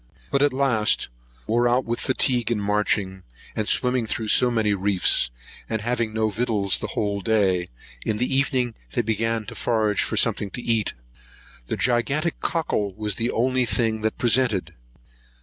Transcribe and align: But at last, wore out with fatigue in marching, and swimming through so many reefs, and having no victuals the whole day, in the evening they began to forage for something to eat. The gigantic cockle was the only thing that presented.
But 0.31 0.41
at 0.41 0.51
last, 0.51 1.09
wore 1.45 1.67
out 1.67 1.85
with 1.85 1.99
fatigue 1.99 2.49
in 2.49 2.59
marching, 2.59 3.21
and 3.55 3.67
swimming 3.69 4.07
through 4.07 4.29
so 4.29 4.49
many 4.49 4.73
reefs, 4.73 5.29
and 5.69 5.79
having 5.83 6.11
no 6.11 6.29
victuals 6.31 6.79
the 6.79 6.87
whole 6.97 7.21
day, 7.21 7.69
in 8.03 8.17
the 8.17 8.35
evening 8.35 8.73
they 8.93 9.03
began 9.03 9.45
to 9.45 9.53
forage 9.53 10.01
for 10.01 10.17
something 10.17 10.49
to 10.57 10.61
eat. 10.63 10.95
The 11.67 11.77
gigantic 11.77 12.39
cockle 12.39 12.95
was 12.95 13.17
the 13.17 13.29
only 13.29 13.67
thing 13.67 14.01
that 14.01 14.17
presented. 14.17 14.73